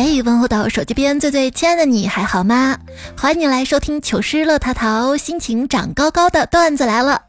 [0.00, 2.78] 嘿，问候到手机边最最亲爱的你还好吗？
[3.16, 7.20] 欢迎你来收听糗事乐淘淘，心情长高高的段子来了。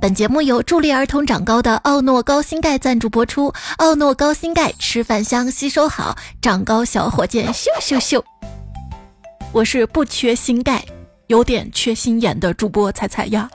[0.00, 3.52] 本节目由助力儿童长高的奥诺高新钙赞助播出。
[3.76, 8.22] 奥诺高新钙，吃饭香，吸收好，长高小火箭，咻咻咻！
[9.52, 10.82] 我是不缺锌钙，
[11.26, 13.50] 有点缺心眼的主播彩彩呀。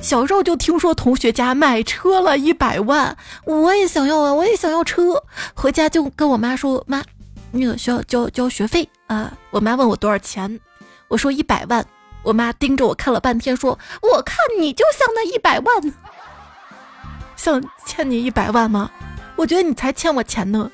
[0.00, 3.16] 小时候就听说同学家买车了一百万，
[3.46, 5.20] 我也想要啊，我也想要车。
[5.54, 7.02] 回家就跟我妈说，妈。
[7.54, 9.32] 那个需要交交学费啊！
[9.50, 10.60] 我妈问我多少钱，
[11.08, 11.86] 我说一百万。
[12.22, 15.94] 我妈盯着我看了半天，说：“我看你就像那一百万，
[17.36, 18.90] 像欠你一百万吗？
[19.36, 20.70] 我觉得你才欠我钱呢。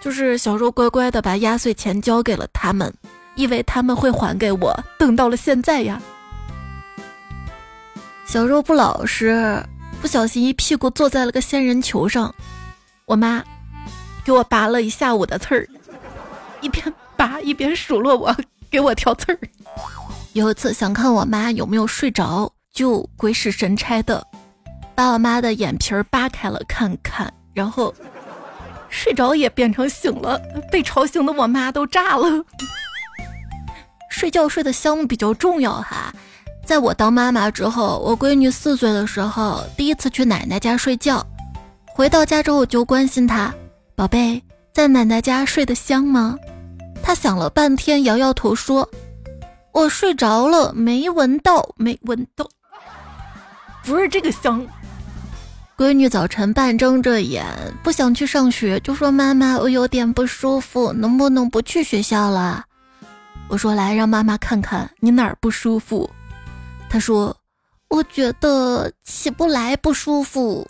[0.00, 2.94] 就是小时候乖乖的把压岁钱交给了他们，
[3.34, 4.84] 以为他们会还给我。
[4.96, 6.00] 等到了现在呀，
[8.24, 9.60] 小时候不老实，
[10.00, 12.32] 不小心一屁股坐在了个仙人球上，
[13.06, 13.42] 我妈
[14.24, 15.68] 给我拔了一下午的刺儿。”
[16.60, 18.34] 一边拔一边数落我，
[18.70, 19.38] 给我挑刺儿。
[20.32, 24.24] 有一次想看我妈有没有睡着，就鬼使神差的
[24.94, 27.94] 把我妈的眼皮儿扒开了看看，然后
[28.88, 30.40] 睡着也变成醒了。
[30.70, 32.44] 被吵醒的我妈都炸了。
[34.08, 36.12] 睡觉睡得香比较重要哈。
[36.64, 41.26] 在我当妈妈之后，我闺女四岁的时候第一次去奶奶家睡觉，
[41.94, 43.52] 回到家之后我就关心她，
[43.96, 44.42] 宝贝。
[44.72, 46.38] 在奶奶家睡得香吗？
[47.02, 48.88] 他想了半天，摇摇头说
[49.72, 52.48] ：“我睡着了，没闻到，没闻到，
[53.84, 54.66] 不是这个香。”
[55.76, 57.44] 闺女早晨半睁着眼，
[57.82, 62.64] 不想去上学，就说：“妈妈，我有点不舒服，能不能不去学校了？”
[63.48, 66.08] 我说：“来，让妈妈看看你哪儿不舒服。”
[66.90, 67.34] 她说
[67.88, 70.68] ：“我觉得起不来，不舒服。”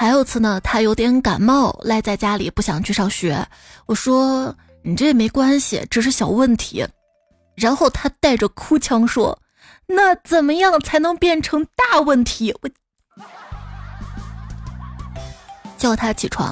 [0.00, 3.46] 还有次呢，他有点感冒，赖在家里不想去上学。
[3.84, 6.82] 我说你这也没关系，只是小问题。
[7.54, 9.38] 然后他带着哭腔说
[9.86, 12.70] ：“那怎么样才能变成大问题？”我
[15.76, 16.50] 叫他起床，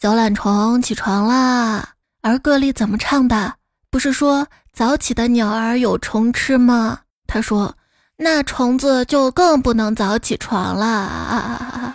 [0.00, 1.94] 小懒虫起床啦。
[2.22, 3.52] 儿歌里怎么唱的？
[3.90, 7.00] 不是说早起的鸟儿有虫吃吗？
[7.26, 7.74] 他说
[8.16, 11.92] 那虫子就更不能早起床了。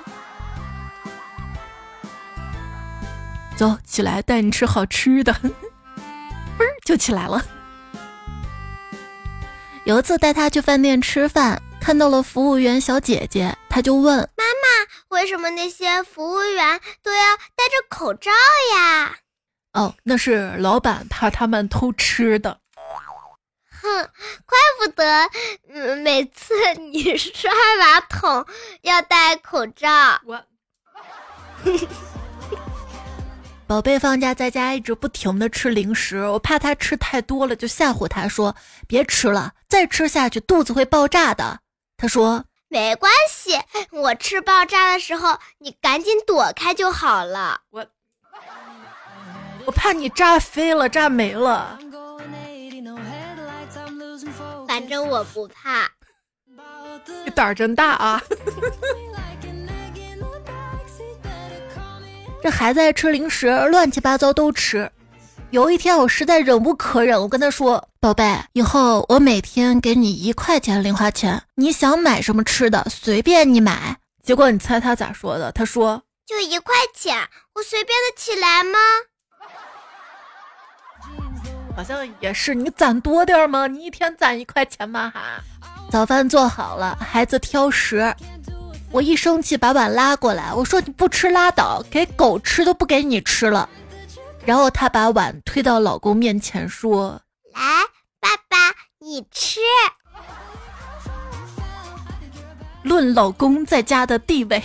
[3.60, 5.34] 走起来，带你吃好吃的，
[6.58, 7.44] 嘣儿就起来了。
[9.84, 18.32] 有一次带他去饭店吃饭，看到了服务员小姐姐，他就问妈妈：“为什么那些服务员都要戴着口罩
[18.78, 19.18] 呀？”
[19.76, 22.62] 哦，那是老板怕他们偷吃的。
[23.82, 24.10] 哼，
[24.46, 25.30] 怪不得
[25.98, 28.46] 每次你刷马桶
[28.84, 29.90] 要戴口罩。
[30.26, 30.46] 我。
[33.70, 38.56] 宝贝放假在家一直不停的吃零食，我怕他吃太多了，就吓唬他说
[38.90, 41.60] ：“别吃了，再吃下去肚子会爆炸的。”
[41.96, 43.52] 他说：“没关系，
[43.92, 47.86] 我吃爆炸的时候，你赶紧躲开就好了。”我
[49.66, 51.78] 我怕你炸飞了，炸没了。
[54.68, 55.88] 反正我不怕，
[57.24, 58.20] 你 胆儿真大啊！
[62.42, 64.90] 这孩子爱吃零食，乱七八糟都吃。
[65.52, 75.52] 有一天我实在忍无可忍，我跟他说：“宝贝，以后我每天给你一块钱零花钱，你想买什么吃的随便你买。”结果你猜他咋说的？
[75.52, 77.18] 他说：“就一块钱，
[77.56, 78.80] 我随便的起来吗？”
[81.76, 83.68] 好像也是，你攒多点吗？
[83.68, 85.12] 你一天攒一块钱吗？
[85.14, 85.42] 哈。
[85.92, 88.16] 早饭做好了，孩子挑食。
[88.92, 93.70] 我一生气，把碗拉过来，我说你不吃拉倒，给狗吃都不给你吃了。
[94.46, 97.22] 然后他把碗推到老公面前说
[97.54, 97.62] ：“来，
[98.20, 98.58] 爸爸，
[99.00, 99.60] 你吃。
[102.82, 104.64] ”论老公在家的地位，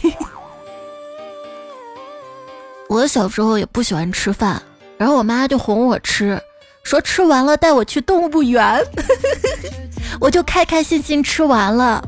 [2.88, 4.62] 我小时候也不喜欢吃饭，
[4.96, 6.40] 然后我妈就哄我吃，
[6.82, 8.82] 说吃完了带我去动物园，
[10.19, 12.02] 我就开开心心吃完了。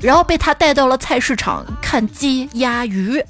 [0.00, 3.22] 然后被他带到了菜市场看鸡鸭鱼，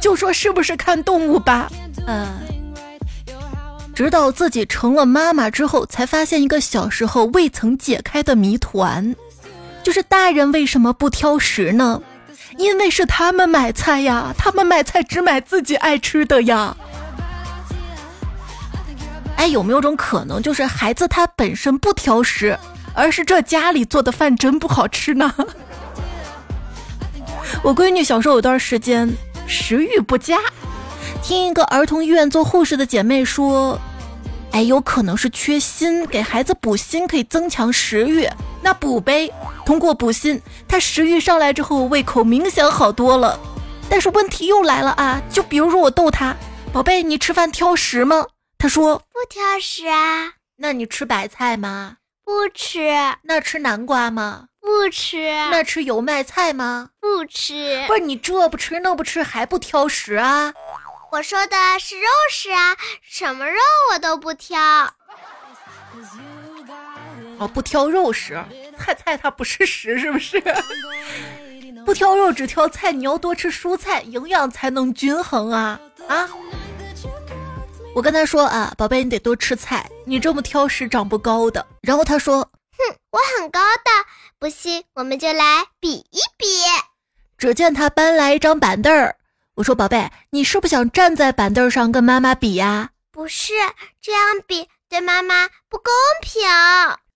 [0.00, 1.70] 就说是不是看动物吧？
[2.06, 2.28] 嗯，
[3.94, 9.14] 直到自己成了妈妈之后，才发现一个小时候未曾解开的谜团，
[9.82, 12.02] 就是大人为什么不挑食呢？
[12.58, 16.76] 因为是他们买菜呀，他们买菜只买自己爱吃的呀。
[19.36, 22.58] 哎，有没有种可能，就是孩子他本身不挑食？
[22.94, 25.34] 而是这家里做的饭真不好吃呢。
[27.62, 29.12] 我闺女小时候有段时间
[29.46, 30.38] 食欲不佳，
[31.22, 33.78] 听一个儿童医院做护士的姐妹说，
[34.52, 38.28] 哎，有可能是缺锌，给孩子补锌可以增强食欲。
[38.62, 39.30] 那补呗，
[39.66, 43.38] 通过补锌，她食欲上来之后，胃口明显好多了。
[43.88, 46.34] 但是问题又来了啊，就比如说我逗她，
[46.72, 48.26] 宝贝，你吃饭挑食吗？
[48.56, 50.34] 她说不挑食啊。
[50.56, 51.96] 那你吃白菜吗？
[52.24, 52.90] 不吃。
[53.22, 54.46] 那吃南瓜吗？
[54.60, 55.28] 不吃。
[55.50, 56.90] 那吃油麦菜吗？
[57.00, 57.84] 不吃。
[57.86, 60.52] 不是你这不吃那不吃还不挑食啊？
[61.10, 63.58] 我说的是肉食啊，什么肉
[63.92, 64.60] 我都不挑。
[67.38, 68.42] 哦，不挑肉食，
[68.78, 70.42] 菜菜它不是食是不是？
[71.84, 76.28] 不挑肉只挑菜，你要多吃蔬菜，营养才能均衡啊啊！
[77.94, 81.64] 我跟他说啊，宝贝，你得多吃菜，你这么挑食长不高的。
[81.82, 83.90] 然后他说，哼，我很高的，
[84.38, 86.46] 不信我们就来比一比。
[87.36, 89.14] 只见他搬来一张板凳儿。
[89.54, 93.52] 我说：“宝贝，你是不是想站在板凳上跟妈妈比呀？”“不是，
[94.00, 95.92] 这样比对妈妈不公
[96.22, 96.40] 平，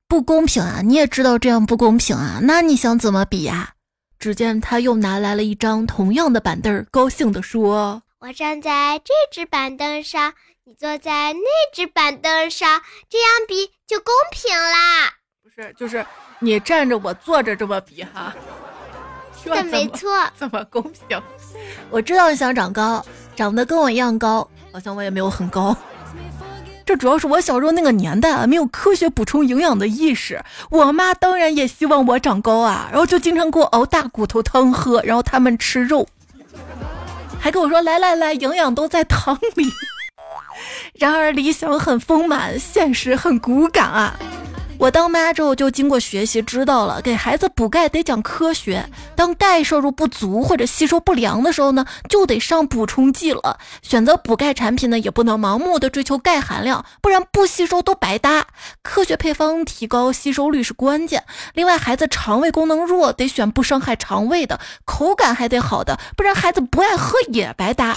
[0.07, 0.83] 不公平啊！
[0.85, 2.41] 你也知道这样不公平啊？
[2.43, 3.73] 那你想怎么比呀？”
[4.21, 10.35] 只见他又拿来了一张同样的板凳儿，高兴地说：“我站在这只板凳上，
[10.69, 15.13] 你坐在那只板凳上，这样比就公平啦。
[15.41, 16.05] ”“不是，就是
[16.41, 18.35] 你站着，我坐着，这么比哈。
[19.45, 21.23] ”这没错， 这么公平。
[21.89, 25.77] 我知道你想长高，长得跟我一样高，好像我也没有很高。
[26.85, 30.43] 这主要是我小时候那个年代啊，没有科学补充营养的意识。
[30.71, 36.09] 我妈当然也希望我长高啊，然后就经常给我熬大骨头汤喝，然后他们吃肉，
[37.39, 39.71] 还跟我说来来来，营养都在汤里。
[40.95, 44.19] 然而理想很丰满，现实很骨感啊。
[44.79, 48.85] 我当妈之后就经过学习知道了，给孩子补钙得讲科学。
[49.15, 53.59] 当钙摄入不足或者吸收不良的时候呢，就得上补充剂了。
[53.81, 58.49] 选择补钙产品呢，也不能盲目的追求钙含量，不然不吸收都白搭。
[58.83, 61.25] 科学配方提高吸收率是关键。
[61.55, 67.97] 另外，孩子肠胃功能弱，得选不伤害肠胃的，口感还得好的，不然孩子不爱喝也白搭。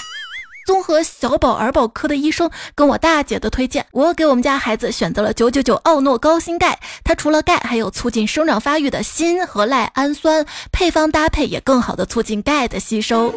[0.65, 6.79] 综合小宝儿保科的医生跟我大姐的推荐，我给我们家孩子选择了九九九奥诺高锌钙。
[7.03, 13.33] 它除了钙，还有促进生长发育的锌和赖氨酸，配方搭配也更好的促进钙的吸收。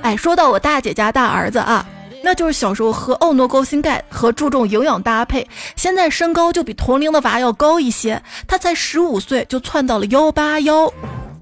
[0.00, 1.86] 哎，说到我大姐家大儿子啊，
[2.22, 8.22] 那就是小时候喝奥诺高锌钙和注重营养搭配，现在身高就比同龄的娃要高一些。
[8.48, 10.90] 他才十五岁就窜到了幺八幺。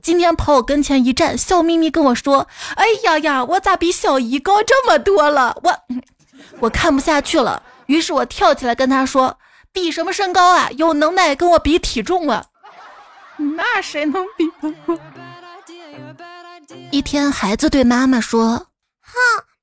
[0.03, 5.77] 今天跑我跟前一站，笑眯眯跟我说：“哎呀呀，我咋比小姨高这么多了？”我
[6.61, 9.39] 我看不下去了，于是我跳起来跟他说
[9.73, 10.71] ：“比什么身高啊？
[10.77, 12.47] 有能耐跟我比体重啊！”
[13.57, 14.99] 那谁能比得过？
[16.91, 18.67] 一天，孩子对妈妈说
[19.03, 19.13] ：“哼，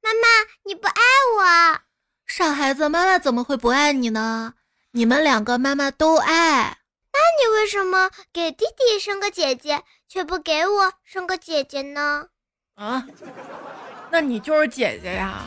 [0.02, 0.28] 妈妈
[0.66, 1.02] 你不爱
[1.38, 1.80] 我，
[2.26, 4.54] 傻孩子，妈妈怎么会不爱你呢？
[4.92, 6.78] 你们两个妈妈都爱。
[7.14, 12.28] 那你为什么给弟弟生个姐姐？”却不给我生个姐姐呢？
[12.76, 13.06] 啊，
[14.10, 15.44] 那你就是姐姐呀？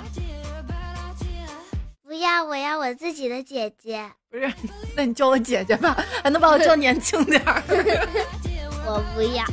[2.02, 4.10] 不要，我要我自己的姐姐。
[4.30, 4.52] 不是，
[4.96, 7.62] 那你叫我姐姐吧，还能把我叫年轻点儿。
[8.84, 9.44] 我不要。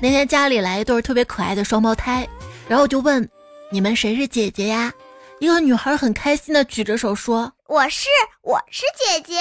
[0.00, 2.26] 那天家里来一对特别可爱的双胞胎，
[2.68, 3.28] 然后就问
[3.70, 4.92] 你们谁是姐姐呀？
[5.38, 8.08] 一个女孩很开心的举着手说：“我是，
[8.42, 9.34] 我是姐姐。”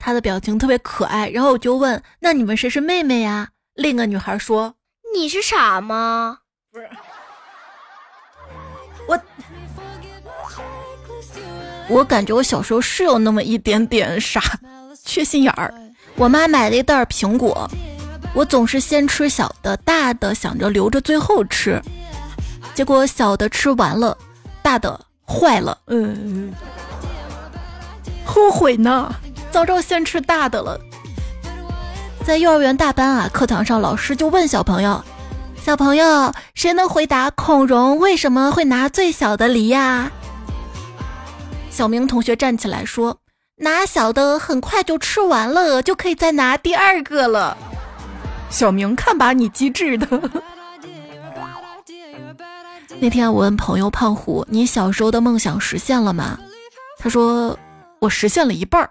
[0.00, 4.74] 他的表情特别可爱，然后我就问：“那你们谁是妹妹呀？”另一个女孩说
[5.14, 6.38] ：“你是傻吗？”
[6.72, 6.88] 不是，
[9.06, 9.20] 我，
[11.88, 14.40] 我感觉我小时候是有那么一点点傻，
[15.04, 15.72] 缺心眼儿。
[16.16, 17.70] 我妈买了一袋苹果，
[18.34, 21.80] 我总是先吃小的，大的想着留着最后吃，
[22.74, 24.16] 结果小的吃完了，
[24.62, 26.52] 大的坏了，嗯，
[28.24, 29.14] 后悔呢。
[29.50, 30.80] 早知道先吃大的了。
[32.24, 35.02] 在幼儿园大班啊，课堂上老师就问小朋友
[35.60, 40.10] ：“小朋友，谁能回答孔融为什么会拿最小的梨呀？”
[41.70, 43.16] 小明同学站起来说
[43.56, 47.56] ：“拿小的很快就吃完了，就可以再拿第二个了。
[48.50, 50.06] ”小明，看把你机智的！
[53.00, 56.38] 那天我问朋友胖虎：“你小时候的梦想实现了吗？”
[57.00, 57.58] 他说
[57.98, 58.90] ：“我实现了一半儿。”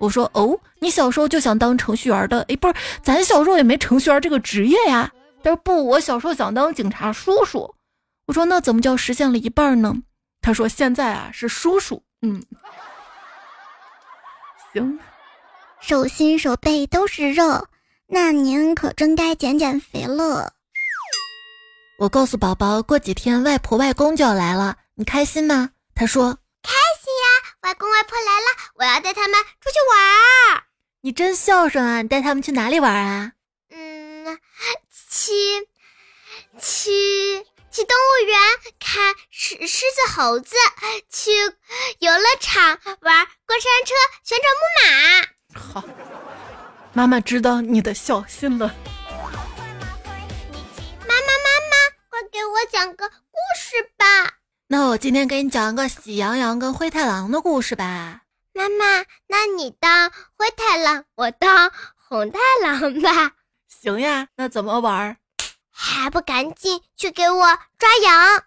[0.00, 2.40] 我说哦，你小时候就想当程序员的？
[2.48, 5.12] 哎，不是，咱小时候也没程序员这个职业呀。
[5.42, 7.74] 他说不，我小时候想当警察叔叔。
[8.26, 9.94] 我说那怎么叫实现了一半呢？
[10.40, 12.02] 他说现在啊是叔叔。
[12.22, 12.42] 嗯，
[14.72, 14.98] 行，
[15.80, 17.66] 手心手背都是肉，
[18.06, 20.54] 那您可真该减减肥了。
[21.98, 25.68] 我告诉宝宝，过几天外婆外公就要来了，你开心吗？
[25.94, 26.38] 他说
[27.62, 30.64] 外公外婆来了，我要带他们出去玩。
[31.02, 32.00] 你真孝顺啊！
[32.02, 33.32] 你带他们去哪里玩啊？
[33.70, 34.38] 嗯，
[35.10, 35.32] 去
[36.58, 38.40] 去去动物园
[38.78, 40.56] 看狮狮子猴子，
[41.10, 41.30] 去
[41.98, 45.80] 游乐场玩过山车、旋转木马。
[45.80, 45.84] 好，
[46.94, 48.74] 妈妈知道你的孝心了。
[51.06, 51.76] 妈妈妈妈，
[52.08, 53.10] 快给我讲个。
[54.72, 58.20] 那我今天给你讲一个喜羊羊跟灰太狼的故事吧。
[58.54, 63.32] 妈妈，那你当灰太狼，我当红太狼吧。
[63.66, 65.16] 行呀，那怎么玩？
[65.72, 68.44] 还不赶紧去给我抓羊！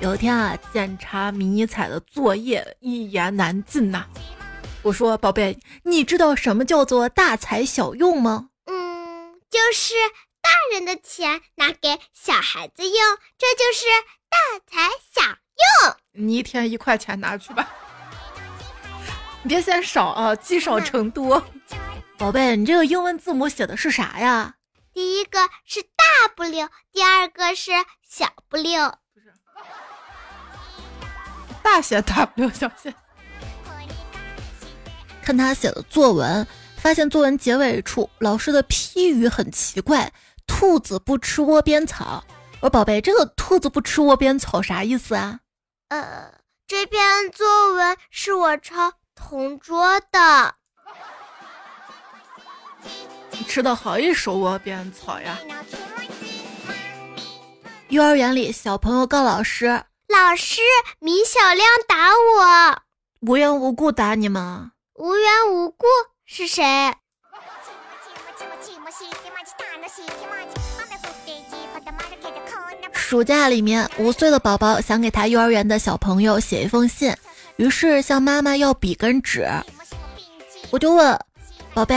[0.00, 4.04] 有一天啊，检查迷彩的作业一言难尽呐。
[4.82, 9.94] 我说：“宝贝，你知道什么叫做大材小用吗？”嗯，就是
[10.40, 13.86] 大人的钱拿给小孩子用，这就是
[14.28, 15.22] 大材小。
[15.82, 17.68] 用你一天一块钱拿去吧，
[19.42, 21.44] 你别嫌少啊，积少成多。
[22.16, 24.54] 宝贝，你这个英文字母写的是啥呀？
[24.92, 27.70] 第一个是大不溜，第二个是
[28.08, 28.88] 小不溜。
[29.14, 29.32] 不是，
[31.62, 32.94] 大写 W，小写。
[35.22, 40.12] 看他写的作文，发现作文结尾处老师的批语很奇怪：
[40.48, 42.24] 兔子不吃窝边草。
[42.60, 45.38] 我说宝贝，这个兔子不吃窝边草啥意思啊？
[45.90, 46.32] 呃，
[46.66, 50.56] 这篇作文是我抄同桌的。
[53.30, 55.38] 你吃的好一手窝边草呀！
[57.90, 60.60] 幼儿园里，小朋友告老师：“老师，
[60.98, 62.82] 米小亮打我，
[63.20, 64.72] 无缘无故打你吗？
[64.94, 65.86] 无缘无故
[66.24, 66.64] 是谁？”
[72.92, 77.14] 暑假里面，五岁的宝宝想给他幼儿园的小朋友写一封信，
[77.56, 79.48] 于是向妈妈要笔跟纸。
[80.70, 81.18] 我就问
[81.72, 81.96] 宝贝：“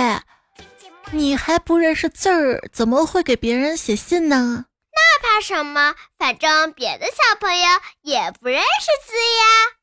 [1.12, 4.64] 你还不认识字儿，怎么会给别人写信呢？”
[4.96, 5.94] 那怕什么？
[6.18, 7.68] 反正别的小朋友
[8.04, 9.81] 也不认识字呀。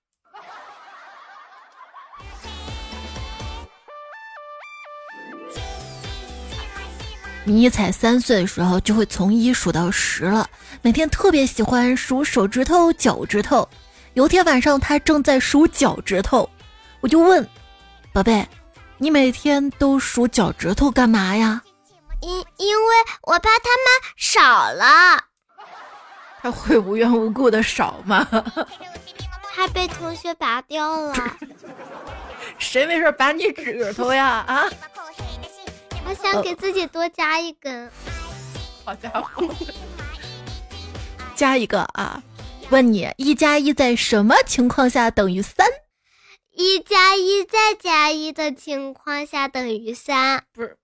[7.48, 10.48] 迷彩三岁的时候就会从一数到十了，
[10.82, 13.68] 每天特别喜欢数手指头、脚趾头。
[14.14, 16.48] 有天晚上，他正在数脚趾头，
[17.00, 17.46] 我就问
[18.12, 18.46] ：“宝贝，
[18.98, 21.62] 你每天都数脚趾头干嘛呀？”
[22.20, 25.24] 因因为我怕他们少了。
[26.40, 28.26] 他会无缘无故的少吗？
[29.54, 31.14] 他被同学拔掉了。
[32.58, 34.44] 谁没事拔你指头呀？
[34.46, 34.64] 啊？
[36.06, 37.90] 我想给自己多加一根，
[38.84, 39.48] 好家伙，
[41.34, 42.22] 加一个啊！
[42.70, 45.66] 问你，一加一在什么情况下等于三？
[46.54, 50.44] 一加一再加一的情况下等于三？
[50.52, 50.76] 不是，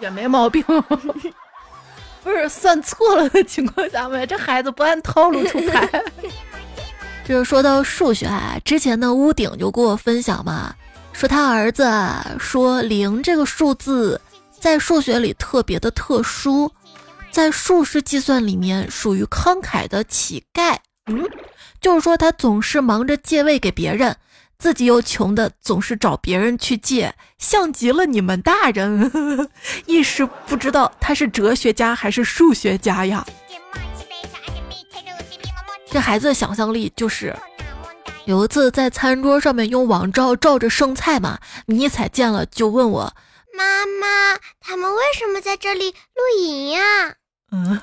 [0.00, 0.64] 也没毛病。
[2.24, 4.26] 不是算错了的情况下呗？
[4.26, 5.88] 这孩子不按套路出牌。
[7.24, 10.74] 就是说到数学啊，之前的屋顶就给我分享嘛，
[11.12, 11.88] 说他儿子
[12.38, 14.20] 说零这个数字。
[14.60, 16.72] 在数学里特别的特殊，
[17.30, 20.76] 在数式计算里面属于慷慨的乞丐。
[21.06, 21.24] 嗯，
[21.80, 24.16] 就是说他总是忙着借位给别人，
[24.58, 29.48] 自己又穷的总是找别人去借，像极了你们大人。
[29.86, 33.24] 一时不知道他是哲学家还是数学家呀。
[35.88, 37.34] 这孩子的想象力就是，
[38.24, 43.14] 有一次在餐桌上面用网罩罩着剩菜嘛，迷彩见了就问我。
[43.56, 46.80] 妈妈，他们为什么在这里露营呀？
[47.52, 47.80] 嗯，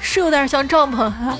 [0.00, 1.36] 是有点像帐篷啊。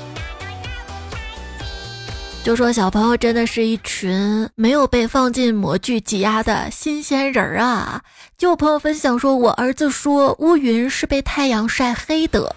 [2.43, 8.01] 就说小朋友真的是一群没有被放进模具挤压的新鲜人儿啊！
[8.37, 12.53] 就有朋友分享说，我儿子说乌云是被太阳晒黑的，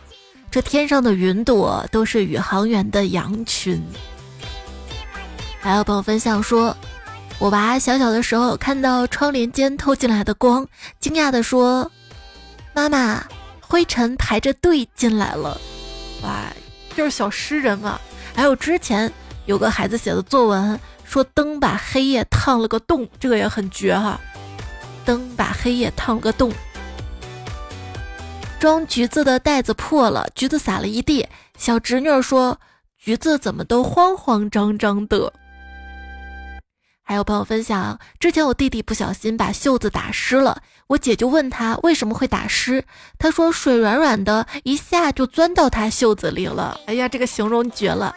[0.51, 3.81] 这天上的云朵都是宇航员的羊群。
[5.61, 6.77] 还有朋友分享说。
[7.39, 10.67] 我娃小小的时候看到窗帘间透进来的光，
[10.99, 11.89] 惊讶地说
[12.75, 13.25] ：“妈妈，
[13.61, 15.61] 灰尘排着队进来了。”
[16.25, 16.53] 哇，
[16.97, 18.01] 就是小诗人嘛。
[18.35, 19.13] 还有之前
[19.47, 24.19] 有个孩子写的作文，说灯把黑夜烫了个洞，这个也很绝哈。
[25.05, 26.53] 灯把黑夜烫了个洞。
[28.59, 31.29] 装橘子的袋子破了，橘子洒了一地。
[31.57, 32.59] 小侄女说
[32.99, 35.33] ：“橘子怎么都慌慌张张的？”
[37.09, 42.85] 还有朋友分享，之前我弟弟不小心把袖子打湿了，我姐就问他为什么会打湿，
[43.19, 46.79] 他说水软软的，一下就钻到他袖子里了。
[46.85, 48.15] 哎呀，这个形容绝了。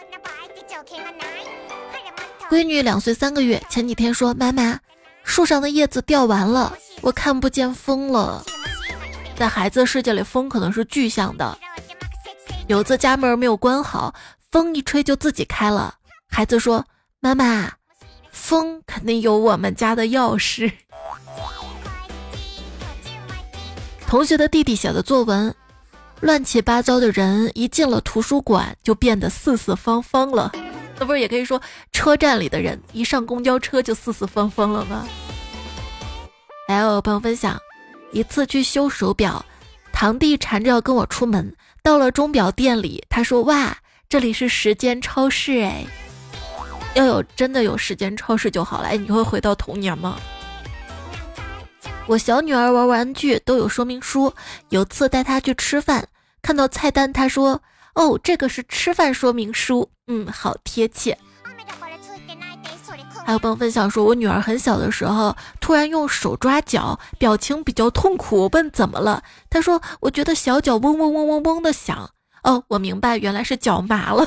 [2.50, 4.78] 闺女两岁三个月，前几天说妈妈，
[5.24, 8.44] 树上的叶子掉完了，我看不见风了。
[9.34, 11.58] 在孩子世界里，风可能是具象的。
[12.68, 14.14] 有次家门没有关好，
[14.50, 15.94] 风一吹就自己开了。
[16.28, 16.84] 孩子说
[17.20, 17.72] ：“妈妈，
[18.32, 20.72] 风肯定有我们家的钥匙。”
[24.08, 25.54] 同学的弟弟写的作文，
[26.20, 30.52] 乱七八糟的人一进了图书馆就变得四四方方了。
[30.98, 31.60] 那不是也可以说
[31.92, 35.06] 车站里的人一上公交车就四四方方了吗？
[36.68, 37.58] 还有朋友分享，
[38.12, 39.44] 一次去修手表，
[39.92, 43.76] 堂弟缠着要跟我出门，到了钟表店里，他说：“哇，
[44.08, 45.84] 这里是时间超市哎，
[46.94, 50.18] 要有真的有时间超市就好了。”哎，你会回到童年吗？
[52.06, 54.32] 我小女儿玩玩具都有说明书，
[54.70, 56.06] 有次带她去吃饭，
[56.42, 57.60] 看到菜单，她说。
[57.94, 61.14] 哦，这个是吃饭说明书，嗯，好贴切。
[63.26, 68.44] 还有朋友分享说，我女儿很小的时候突然用手抓脚，表情比较痛苦。
[68.44, 72.08] 我问怎么了，她说我觉得小脚嗡嗡嗡嗡嗡的响。
[72.44, 74.26] 哦，我明白，原来是脚麻了。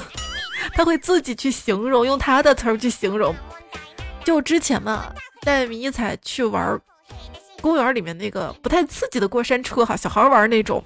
[0.73, 3.35] 他会自己去形容，用他的词儿去形容。
[4.23, 5.05] 就之前嘛，
[5.41, 6.79] 带迷彩去玩
[7.61, 10.83] 公园里面那个不太刺激的过山车哈，小孩玩那种。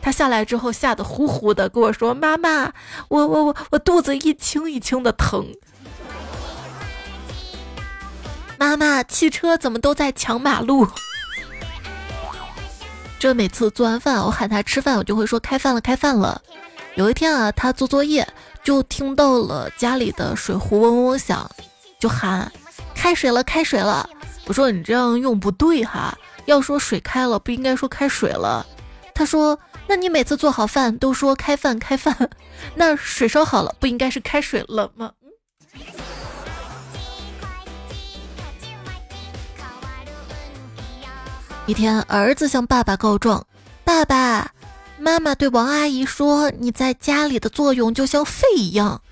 [0.00, 2.72] 他下来之后吓得呼呼的，跟我说：“妈妈，
[3.08, 5.46] 我我我我肚子一轻一轻的疼。”
[8.58, 10.88] 妈妈，汽车怎么都在抢马路？
[13.18, 16.42] 这每次做完饭，我喊他吃饭，我就会说：“开饭了，开饭了。”
[16.94, 18.26] 有一天啊，他做作业
[18.62, 21.50] 就听到了家里的水壶嗡嗡响，
[21.98, 22.50] 就喊
[22.94, 24.08] ：“开水了，开水了！”
[24.46, 28.66] 我说：“你这样用不对哈，要说水开了，不应该说开水了。”
[29.14, 29.58] 他说。
[29.88, 32.30] 那你每次做好饭都说开饭开饭，
[32.76, 35.10] 那水烧好了不应该是开水了吗？
[41.66, 43.44] 一天，儿子向爸爸告状
[43.84, 44.52] ：“爸爸
[44.98, 49.02] 妈妈对王阿姨说，你在家里的作用就像肺一样。”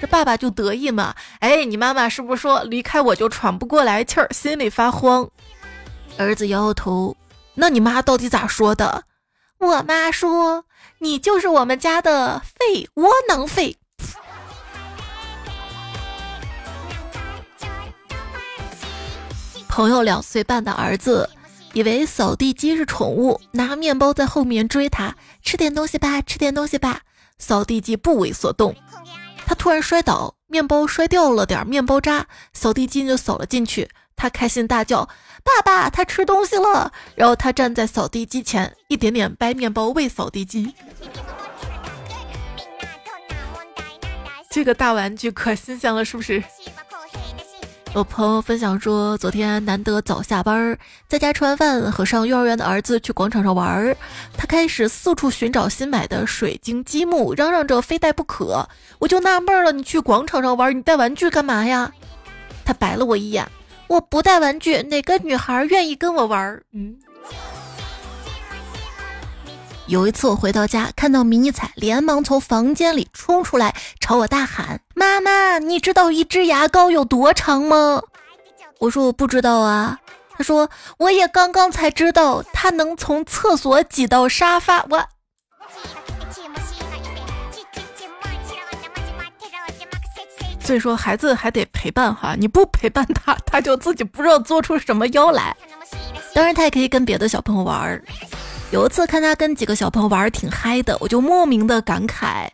[0.00, 5.30] 这爸爸就得意嘛：“哎，你妈妈是不是说离开我就喘不过来气儿，心里发慌？”
[6.18, 7.16] 儿子摇摇头
[7.54, 9.04] ：“那你妈到底咋说的？”
[9.58, 10.64] 我妈说
[10.98, 13.76] ：“你就是我们家的肺，窝囊废。”
[19.68, 21.30] 朋友两岁半的儿子
[21.72, 27.00] 以为扫地机是宠物，拿面包在后面追他，吃点东西吧，吃点东西吧。
[27.38, 28.76] 扫地机不为所动，
[29.46, 33.88] 他突然摔倒，面包摔掉了点面包渣，扫地机就扫了进去。
[34.14, 35.08] 他开心大叫
[35.42, 40.74] ：“爸爸，他吃东西了！”然后他站在扫地机前，一点点掰面包喂扫地机。
[44.50, 46.44] 这个大玩具可新鲜了，是不是？
[47.94, 53.94] 我朋友分享说，昨天难得早下班，在家吃完饭，和上幼儿园的儿子去广场上玩儿。
[54.34, 58.66] 他开始四处寻找新买的水晶积木，嚷嚷着非带不可。
[58.98, 61.92] 我就纳闷了，你去广场上玩，你带玩具干嘛呀？
[62.64, 63.46] 他白了我一眼。
[63.88, 66.62] 我不带玩具，哪个女孩愿意跟我玩？
[66.72, 66.96] 嗯。
[69.92, 78.00] 有一次我回到家，看到迷彩，连忙从房间里冲出来，朝我大喊：“妈妈，你知道一支牙膏有多长吗？”
[78.80, 79.98] 我说：“我不知道啊。”
[80.34, 85.06] 他说：“我也刚刚才知道，它能从厕所挤到沙发。”我。
[90.64, 95.54] 所以说，孩子还得陪伴哈，你不陪伴他，他就自己不知道做出什么妖来。
[96.32, 98.02] 当然，他也可以跟别的小朋友玩儿。
[98.72, 102.48] 有一次看他跟几个小朋友玩儿挺嗨的，我就莫名的感慨，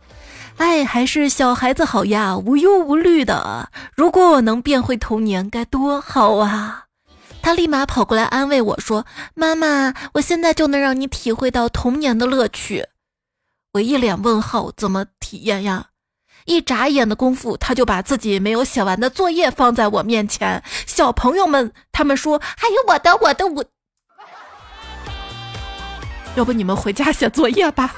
[0.57, 3.71] 哎，还是小孩子好呀，无忧无虑的。
[3.95, 6.87] 如果我能变回童年，该多好啊！
[7.41, 12.89] 他立马跑过来安慰我说：“妈妈，我现在就能让你体会到童年的乐趣。”
[13.75, 15.87] 我一脸问号，怎么体验呀？
[16.47, 20.61] 一眨眼的功夫，他就把自己没有写完的作业放在我面前。
[20.85, 23.65] 小朋友们，他们说：“还有我的，我的，我。”
[26.37, 27.93] 要不你们回家写作业吧。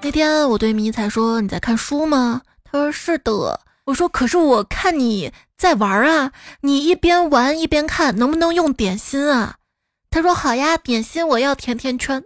[0.00, 9.56] 那天我对迷彩说：“你在看书吗？”他说：“是的。”我说：“可是我看你在玩啊，你一边玩一边看，能不能用点心啊？”
[10.10, 12.22] 他说：“好呀，点心我要甜甜圈。”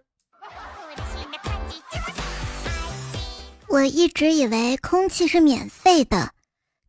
[3.69, 6.33] 我一直以为空气是免费的，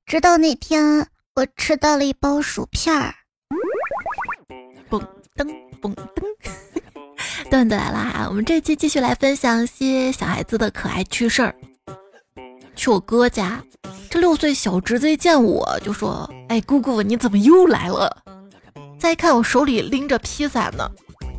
[0.06, 3.15] 直到那天我吃到了一包薯片儿。
[4.93, 5.01] 蹦
[5.36, 5.47] 噔
[5.82, 6.23] 蹦噔，
[7.49, 8.27] 段子来了哈！
[8.29, 11.56] 我们这期继续来分享些小孩子的可爱趣事儿。
[12.75, 13.63] 去我哥家，
[14.08, 18.21] 这六岁小侄子一见我就说：“哎，姑姑你怎么又来了？”
[18.99, 20.88] 再一看我手里拎着披萨呢，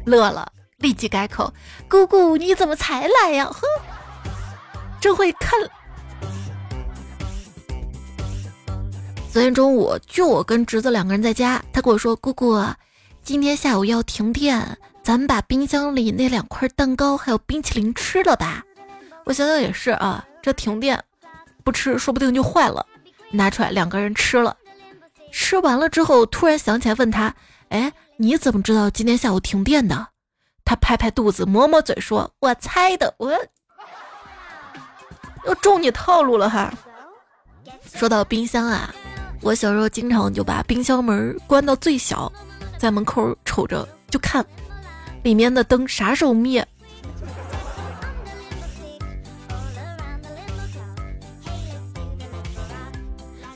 [0.05, 1.55] 乐了，立即改口
[1.89, 3.61] ：“姑姑你怎么才来呀？”哼，
[5.01, 5.53] 真会看。
[9.33, 12.61] 昨天中午就我跟侄子两个人在家，他跟我说：“姑姑，
[13.25, 18.63] 今天下午要停电，咱们把冰箱里那两块蛋糕还有冰淇淋吃了吧？”
[19.25, 21.03] 我想想也是啊，这停电
[21.65, 22.85] 不吃说不定就坏了。
[23.31, 24.55] 拿出来两个人吃了，
[25.33, 27.35] 吃完了之后突然想起来问他
[27.71, 30.09] ：“哎，你怎么知道今天下午停电的？”
[30.63, 33.33] 他拍拍肚子抹抹嘴说：“我猜的，我
[35.47, 36.71] 又中你套路了哈。”
[37.95, 38.95] 说到冰箱啊。
[39.41, 42.33] 我小时候经常就把冰箱门关到最小，
[42.85, 44.45] 在门口瞅着就看，
[45.23, 46.63] 里面的灯啥时候灭。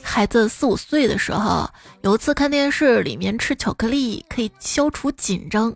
[0.01, 1.69] 孩子四五岁的时候，
[2.01, 5.71] 有一次看电视，里面吃巧克力可以消除紧张。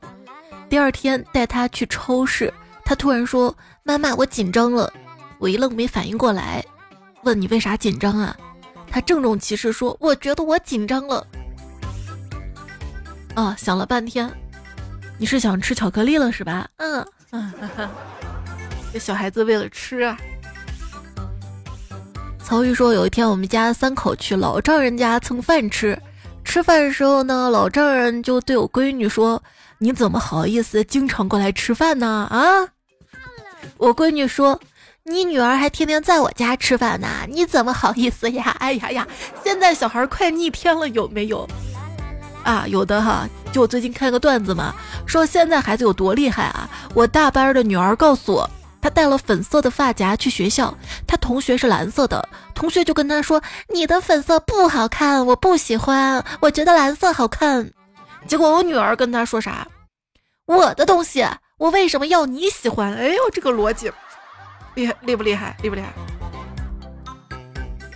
[0.67, 2.51] 第二天带他去超市，
[2.83, 4.91] 他突然说：“妈妈，我紧张了。”
[5.37, 6.65] 我一愣，没反应过来，
[7.21, 8.35] 问你为啥紧张啊？
[8.89, 11.23] 他郑重其事说：“我觉得我紧张了。”
[13.35, 14.29] 啊，想了半天，
[15.17, 16.67] 你是想吃巧克力了是吧？
[16.77, 17.51] 嗯嗯，
[18.93, 20.17] 这小孩子为了吃啊。
[22.43, 25.97] 曹玉说：“有一天我们家三口去老丈人家蹭饭吃，
[26.43, 29.41] 吃饭的时候呢，老丈人就对我闺女说
[29.79, 32.67] ：‘你怎么好意思经常过来吃饭呢？’啊，
[33.77, 34.59] 我闺女说。”
[35.05, 38.55] 你女儿还天天在我家吃饭呢，你怎么好意思呀？
[38.59, 39.05] 哎呀呀，
[39.43, 41.45] 现在小孩快逆天了，有没有？
[42.43, 43.27] 啊，有的哈。
[43.51, 44.73] 就我最近看个段子嘛，
[45.05, 46.69] 说现在孩子有多厉害啊！
[46.93, 48.49] 我大班的女儿告诉我，
[48.81, 50.75] 她带了粉色的发夹去学校，
[51.07, 53.41] 她同学是蓝色的，同学就跟她说
[53.73, 57.71] ：“你的粉色不好看，我不喜欢，我觉得蓝色好看。”
[58.27, 59.67] 结果我女儿跟她说啥？
[60.45, 61.25] 我的东西，
[61.57, 62.93] 我为什么要你喜欢？
[62.95, 63.91] 哎呦，这个逻辑。
[64.75, 65.55] 厉害厉不厉害？
[65.61, 65.93] 厉不厉害？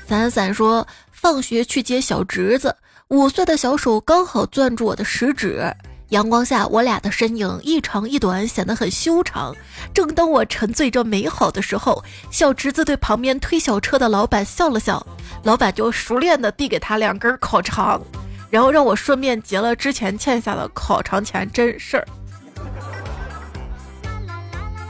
[0.07, 2.75] 伞伞说，放学去接小侄子，
[3.09, 5.73] 五岁的小手刚好攥住我的食指，
[6.09, 9.55] 阳光下我俩的身影一长一短，显得很修长。
[9.93, 15.05] 正当我沉醉着美好的时候，小侄子对旁边推小车的老板笑了笑，
[15.43, 18.01] 老板就熟练的递给他两根烤肠，
[18.49, 22.05] 然后让我顺便结了之前欠下的烤肠钱，真事儿。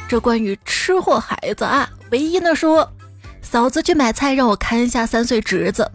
[0.09, 2.91] 这关于吃货孩子啊，唯一呢说，
[3.43, 5.87] 嫂子去买菜让我看一下三岁侄子，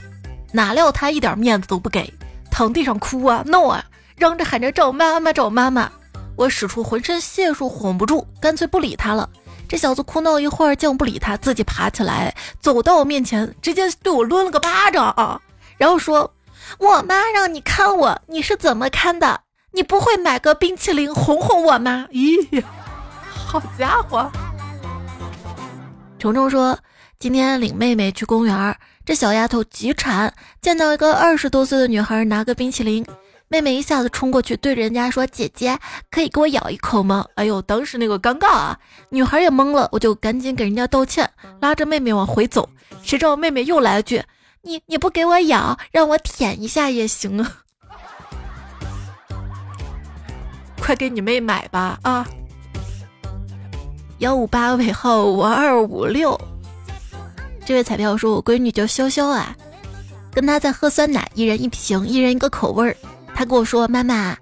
[0.52, 2.12] 哪料他一点面子都不给，
[2.50, 3.84] 躺地上哭啊闹啊，
[4.16, 5.90] 嚷着喊着找妈妈找妈妈。
[6.36, 9.28] 我使出浑身解数哄不住，干脆不理他了。
[9.68, 15.40] 这小子哭闹一会儿，见我不理他，自己爬起来走到我面前，直接对我抡了个巴掌啊，
[15.78, 16.30] 然后说
[16.78, 19.40] ：“我妈让你看我，你是怎么看的？
[19.72, 22.62] 你不会买个冰淇淋哄哄我吗？”咦。
[23.46, 24.30] 好家伙！
[26.18, 26.78] 虫虫说，
[27.18, 33.04] 今天领妹妹去公园，这小丫头极馋，见到一个二十多岁的女孩拿个冰淇淋，
[33.48, 35.76] 妹妹一下子冲过去对人家说：“姐姐，
[36.10, 41.28] 可以给我咬一口吗？”哎呦，当时那个尴尬啊，女孩也懵了，我就赶紧给人家道歉，
[41.60, 42.68] 拉着妹妹往回走。
[43.02, 44.22] 谁知道妹妹又来了句
[44.62, 47.52] ：“你你不给我咬，让我舔一下也行啊！”
[50.80, 52.26] 快给你妹买吧啊！
[54.18, 56.40] 幺五八尾号五二五六，
[57.64, 59.57] 这位彩票说：“我闺女叫潇潇啊，
[60.33, 62.96] 跟她在喝酸奶，一人一瓶，一人一个口味儿。
[63.35, 64.37] 她跟我说：‘妈妈，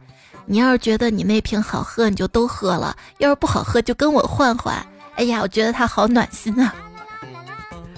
[0.46, 4.74] 你要是觉得你那瓶好喝，你就都喝了；要是不好喝，就跟我换换。’
[5.16, 6.74] 哎呀，我觉得她好暖心啊。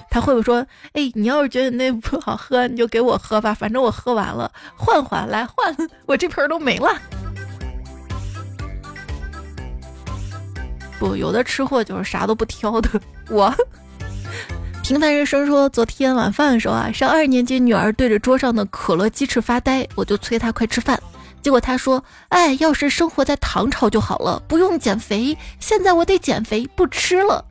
[0.09, 6.89] 他会不会说：‘哎，你要是觉得那不好喝，你就给我喝吧，反正我喝完了，换换来换， 我这瓶都没了。’”
[10.99, 13.01] 不，有的吃货就是啥都不挑的。
[13.29, 13.51] 我
[14.83, 21.01] 平凡人生说，昨天晚饭的时候啊，上二年级女儿对着桌上的可乐鸡翅发呆，我就催她快吃饭。
[21.41, 25.37] 结果她说：“哎，要是生活在唐朝就好了，不用减肥。
[25.57, 27.45] 现在我得减肥，不吃了。”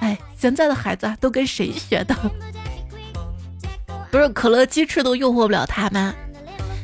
[0.00, 2.14] 哎，现在的孩子啊都跟谁学的？
[4.10, 6.14] 不是可乐鸡翅都诱惑不了他吗？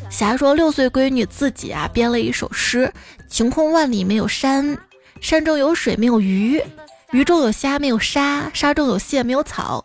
[0.09, 2.90] 霞说，六岁闺女自己啊编了一首诗：
[3.28, 4.74] 晴空万里没有山。
[5.20, 6.61] 山中有水没有鱼，
[7.12, 9.85] 鱼中有虾没有沙，沙中有蟹没有草。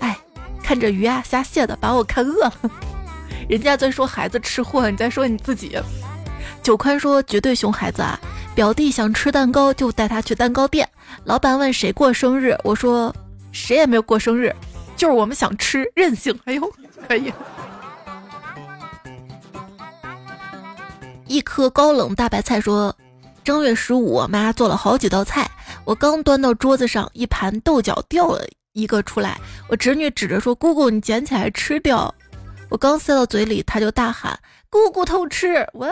[0.00, 0.18] 哎，
[0.60, 2.52] 看着鱼啊虾蟹的，把我看饿了。
[3.48, 5.78] 人家在说孩子吃货，你在说你自己。
[6.60, 8.18] 九宽说绝对熊孩子啊！
[8.56, 10.88] 表弟想吃蛋糕，就带他去蛋糕店。
[11.24, 13.14] 老板问谁过生日，我说
[13.52, 14.52] 谁也没有过生日，
[14.96, 16.36] 就是我们想吃，任性。
[16.44, 16.72] 哎呦，
[17.06, 17.32] 可以。
[21.28, 22.94] 一颗高冷大白菜说，
[23.44, 25.50] 正月十五，我妈做了好几道菜，
[25.84, 32.14] 我刚端到桌子上，一盘豆角掉了一个出来，我侄女指着说：“姑姑，你捡起来吃掉。”
[32.70, 34.38] 我刚塞到嘴里，她就大喊
[34.70, 35.88] ：“姑姑偷吃！”我。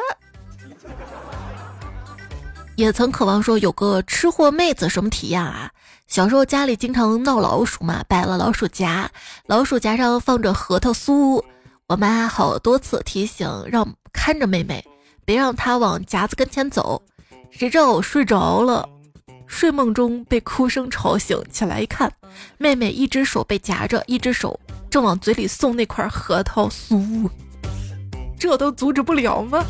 [2.76, 5.70] 也曾渴望说有个吃货妹子什么体验啊？
[6.06, 9.10] 小时候家里经常闹老鼠嘛，摆了老鼠夹，
[9.46, 11.42] 老鼠夹上放着核桃酥。
[11.86, 14.82] 我妈好多次提醒让看着妹妹，
[15.24, 17.00] 别让她往夹子跟前走。
[17.50, 18.88] 谁知道我睡着了，
[19.50, 22.10] 睡梦中被哭声吵醒，起来一看，
[22.56, 24.58] 妹妹一只手被夹着，一只手
[24.88, 27.28] 正往嘴里送那块核桃酥，
[28.38, 29.62] 这都阻止不了吗？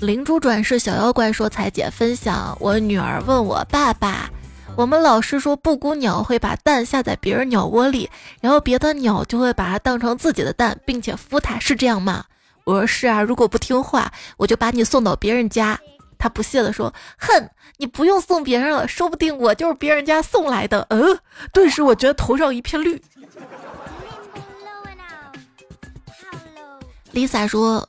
[0.00, 4.28] 灵珠转世小妖怪说：“彩姐分享，我女儿问我爸爸，
[4.76, 8.10] 我们老师说布谷鸟会把蛋下在别人鸟窝里，
[8.40, 12.24] 然后别的鸟就会把它当成自己的蛋，并且孵它，是这样吗？”
[12.64, 15.78] 我说：“是啊，如果不听话，我就把你送到别人家。”
[16.18, 21.18] 他不屑地说：“哼，你不用送别人了，说不定我就是别人家送来的。”嗯，
[21.52, 23.00] 顿时我觉得头上一片绿。
[27.12, 27.88] Lisa 说。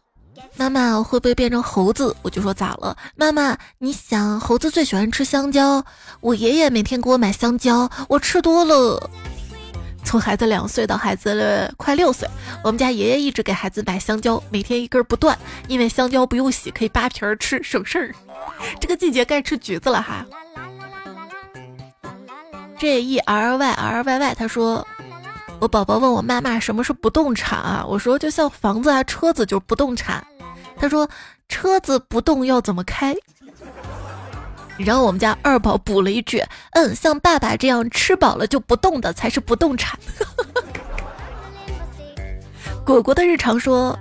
[0.57, 2.15] 妈妈会不会变成猴子？
[2.21, 2.95] 我就说咋了？
[3.17, 5.83] 妈妈，你想猴子最喜欢吃香蕉，
[6.21, 9.09] 我爷爷每天给我买香蕉，我吃多了。
[10.05, 12.29] 从孩子两岁到孩子快六岁，
[12.63, 15.37] 我们家爷爷一直给孩子买香蕉，每天一根不断，
[15.67, 18.15] 因为香蕉不用洗，可以扒皮儿吃，省事儿。
[18.79, 20.25] 这个季节该吃橘子了哈。
[22.77, 24.87] J E R Y R Y Y，他说。
[25.61, 27.85] 我宝宝问我妈妈什么是不动产啊？
[27.87, 30.21] 我说就像房子啊、车子就是不动产。
[30.75, 31.09] 他说
[31.47, 33.15] 车子不动要怎么开？
[34.77, 39.97] 然后我们家二宝补了一句：嗯，像爸爸这样吃饱了就不动的才是不动产。
[42.85, 43.97] 果果的日常说，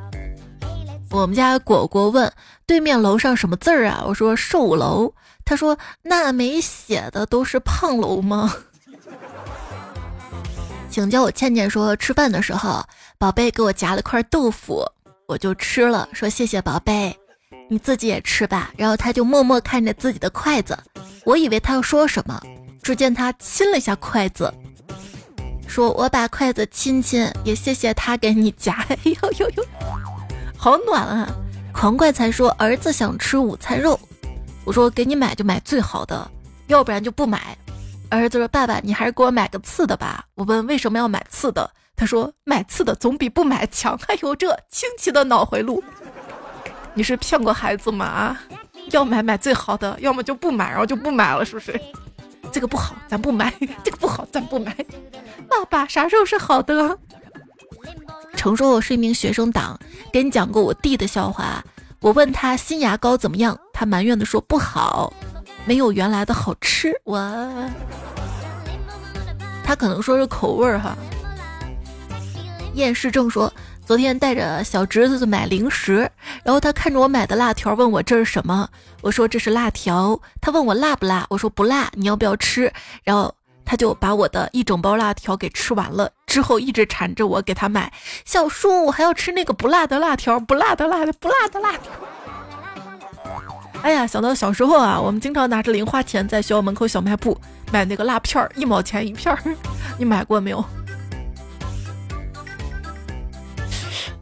[1.10, 2.30] 我们家果果问
[2.66, 4.02] 对面楼上什么字儿啊？
[4.06, 5.12] 我说瘦楼。
[5.46, 8.54] 他说那没写的都是胖楼吗？
[10.90, 11.68] 请叫我倩倩。
[11.68, 12.82] 说吃饭的时候，
[13.18, 14.84] 宝贝给我夹了块豆腐，
[15.26, 16.08] 我就吃了。
[16.12, 17.14] 说谢谢宝贝，
[17.74, 18.70] 你自己也吃吧。
[18.76, 20.78] 然后他就默默看着自己的筷子，
[21.24, 22.40] 我以为他要说什么，
[22.80, 24.52] 只见他亲了一下筷子，
[25.66, 28.86] 说我把筷子亲亲，也谢谢他给你夹。
[28.88, 29.64] 哎呦呦呦，
[30.56, 31.28] 好暖啊！
[31.72, 33.98] 狂怪才说儿子想吃午餐肉，
[34.64, 36.30] 我说给你买就买最好的，
[36.68, 37.58] 要不然就不买。
[38.10, 43.98] 儿子说：“爸爸，你还是给我买个次的吧。”我问：“为什么要买次的？”他说：“买次的总比不买强。
[44.06, 45.82] ”哎呦，这清奇的脑回路！
[46.94, 48.06] 你是骗过孩子吗？
[48.06, 48.40] 啊，
[48.90, 51.78] 要买买最好的，要么就不买，然后就不买了，是不是？
[52.52, 53.50] 这个不好，咱不买；
[53.82, 54.74] 这个不好，咱不买。
[55.48, 56.96] 爸爸，啥时候是好的？
[58.36, 59.78] 诚说我是一名学生党，
[60.12, 61.64] 给你讲过我弟的笑话。
[62.00, 65.12] 我问他新牙膏怎么样，他埋怨的说不好。
[65.64, 67.18] 没有原来的好吃，我
[69.64, 70.94] 他可能说是口味儿哈。
[72.74, 73.50] 厌世症说，
[73.86, 76.10] 昨天带着小侄子买零食，
[76.42, 78.66] 然后他看着我买的辣条，问我这是什么？
[79.02, 80.18] 我说这是辣条。
[80.40, 81.26] 他问我辣不辣？
[81.28, 82.72] 我说不辣，你要不要吃？
[83.02, 87.92] 然后他就把我的一整包辣条给吃完了，之后一直缠着我给他买。
[88.24, 91.92] 小叔，我还要吃那个不辣的辣条，不辣的辣的不辣的辣条。
[93.82, 97.38] 哎呀，想到小时候啊，我们经常拿着零花钱在学校门口小卖部
[97.70, 99.38] 买那个辣片儿，一毛钱一片儿，
[99.98, 100.64] 你买过没有？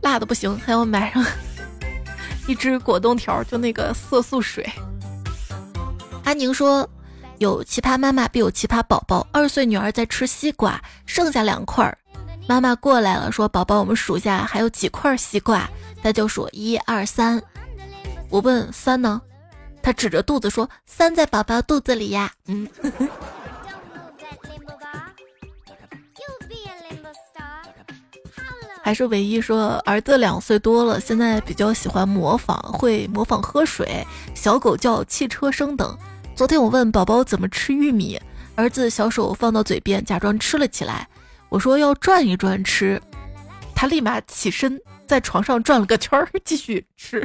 [0.03, 1.25] 辣的不行，还要买上
[2.47, 4.69] 一只果冻条，就那个色素水。
[6.25, 6.89] 阿宁说
[7.39, 11.97] ：“有奇葩妈妈必有奇葩宝宝。”二岁女儿在吃西瓜，剩下两块儿，
[12.49, 15.69] 妈妈过来了，说：“宝宝，我们数下还有几块西瓜。”
[16.03, 17.41] 他就说：“一二三。”
[18.29, 19.23] 我问：“三呢？”
[19.83, 22.69] 他指着肚子说：“三在宝宝肚子里呀。”嗯，
[28.85, 35.97] 还是唯一说儿子两岁多了，现在比较喜欢模仿，会模仿喝水、小狗叫、汽车声等。
[36.35, 38.21] 昨天我问宝宝怎么吃玉米，
[38.57, 41.09] 儿子小手放到嘴边，假装吃了起来。
[41.49, 43.01] 我说要转一转吃，
[43.73, 47.25] 他立马起身在床上转了个圈儿，继续吃。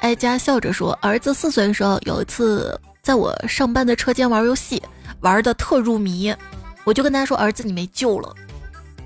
[0.00, 4.82] 哀家笑着说：“儿子四岁的时候，有一次在我上班的车间玩游戏，
[5.20, 6.34] 玩的特入迷。
[6.84, 8.34] 我就跟他说：“儿子，你没救了。”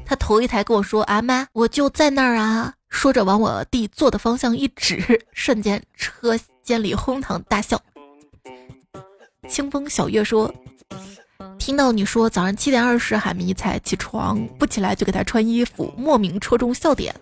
[0.06, 7.80] 他头一抬跟我说：“啊妈，我就在那儿啊。”说着往我弟坐的方向一指， 瞬间车间里哄堂大笑。
[9.48, 10.52] 清风小月说
[11.58, 17.12] ：“听到你说早上七点二十喊迷彩起床，不起来就给他穿衣服，莫名戳中笑点。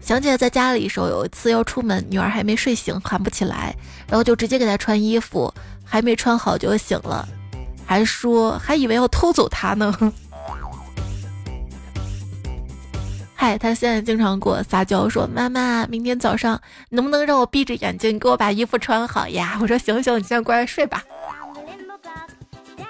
[0.00, 3.74] 想起来在家里时候有一次要出门，女儿还没睡醒，喊不起来，
[4.08, 5.52] 然后就直接给她穿衣服，
[5.84, 7.28] 还没穿好就醒了，
[7.90, 9.92] 还说还以为要偷走她呢。”
[13.34, 21.02] 嗨，他现在经常给我撒娇说：“妈妈，明天早上能不能让我闭着眼睛给我把衣服穿好呀？”我说：“行行，你先乖乖睡吧。”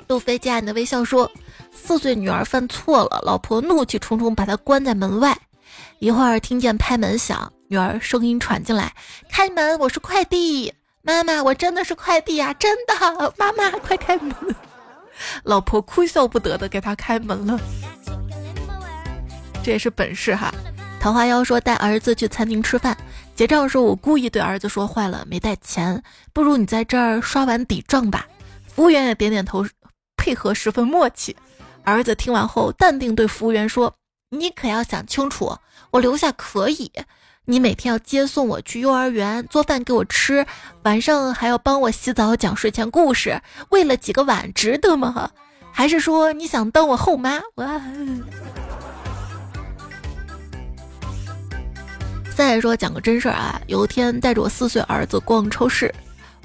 [0.06, 1.30] 路飞家你的微笑说
[1.72, 5.34] ：“四岁女儿犯错了，老婆怒气冲冲把她关在门外。
[5.98, 8.92] 一会儿听见拍门响，女儿声音传进来
[9.32, 13.32] ：‘开门，我是快递。’妈妈，我真的是快递呀，真的。
[13.38, 14.34] 妈妈，快开门！
[15.44, 17.59] 老婆哭笑不得的给他开门了。”
[19.62, 20.52] 这也是本事哈。
[21.00, 22.96] 桃花妖说带儿子去餐厅吃饭，
[23.35, 26.02] 结账时候我故意对儿子说坏了没带钱，
[26.33, 28.26] 不如你在这儿刷碗抵账吧。
[28.66, 29.66] 服务员也点点头，
[30.16, 31.37] 配合十分默契。
[31.85, 33.94] 儿子听完后淡定对服务员说
[34.28, 35.56] ：“你可要想清楚，
[35.90, 36.92] 我留下可以，
[37.50, 40.46] 你每天要接送我去幼儿园，做饭给我吃，
[40.84, 45.28] 晚上还要帮我洗澡讲睡前故事，为了几个碗值得吗？
[45.72, 47.40] 还是说你想当我后妈？
[47.56, 47.68] 我。”
[52.36, 55.92] 再说讲个真事儿啊，有一天带着我四岁儿子逛超市，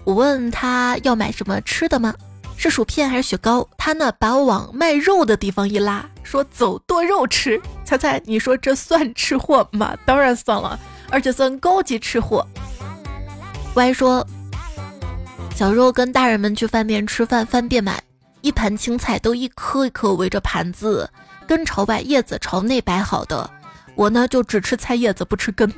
[0.06, 2.15] 我问他要买什么吃的吗？
[2.58, 3.68] 是薯片还是雪糕？
[3.78, 7.62] 他呢把我往卖肉的地方一拉，说走剁肉吃。
[7.84, 9.96] 猜猜你说这算吃货吗？
[10.06, 12.46] 当然算了，而且算高级吃货。
[13.74, 14.26] 我还说，
[15.56, 18.02] 小时候跟大人们去饭店吃饭，饭店买
[18.41, 21.10] 一盘青菜都一颗一颗围着盘子，
[21.48, 23.50] 根朝外，叶子朝内摆好的。
[23.96, 25.72] 我呢就只吃菜叶子不吃根，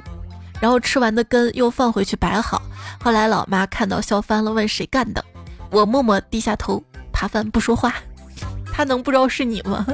[0.59, 2.61] 然后吃完的根又放回去摆好。
[2.99, 5.23] 后来老妈看到笑翻了，问谁干的？
[5.69, 7.93] 我默默低下头扒饭不说话。
[8.73, 9.85] 他能不知道是你吗？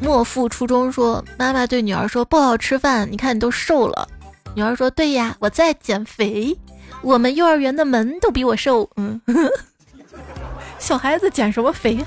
[0.00, 4.08] 莫负初衷说，妈妈对女儿说不好吃饭，你看你都瘦了。
[4.54, 6.56] 女儿说对呀，我在减肥。
[7.02, 8.88] 我们幼儿园的门都比我瘦。
[8.96, 9.20] 嗯，
[10.78, 12.06] 小孩子减什么肥呀？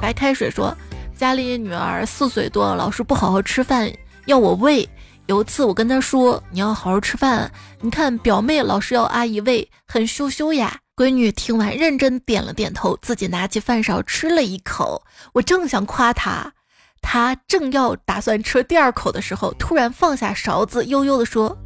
[0.00, 0.76] 白开水说
[1.16, 3.92] ：“家里女儿四岁多，老是不好好吃饭，
[4.26, 4.88] 要我喂。
[5.26, 7.50] 有一次我跟她说，你要好好吃饭。
[7.80, 15.02] 你看表妹老是要阿姨喂，很羞羞呀。”闺女听完认真点了点头，自己拿起饭勺吃了一口。
[15.32, 16.52] 我正想夸她，
[17.00, 21.56] 她正要打算吃第二口的时候，突然放下勺子，悠悠地说：“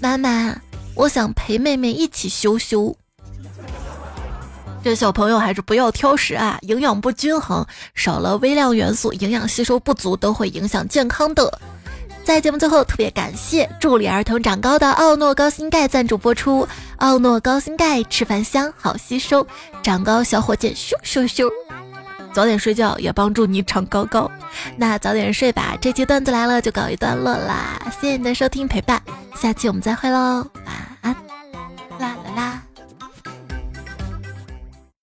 [0.00, 0.56] 妈妈，
[0.94, 2.96] 我想陪妹妹一起羞羞。”
[4.84, 11.60] 这小朋友还是不要挑食啊，营养不均衡，少了微量元素，营养吸收不足都会影响健康的。
[12.22, 16.66] 在节目最后，特别感谢助力儿童长高的奥诺高新钙赞助播出。
[16.96, 19.46] 奥诺高新钙，吃饭香，好吸收，
[19.82, 21.50] 长高小火箭咻咻咻。
[22.32, 24.30] 早点睡觉也帮助你长高高。
[24.76, 29.02] 那早点睡吧，这期段子来了就告一段落啦，谢谢你的收听陪伴，
[29.34, 30.46] 下期我们再会喽。